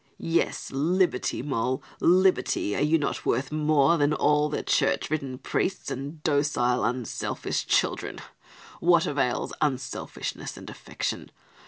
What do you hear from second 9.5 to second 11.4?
unselfishness and affection?